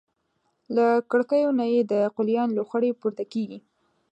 [0.75, 3.59] له کړکیو نه یې د قلیان لوخړې پورته کېږي.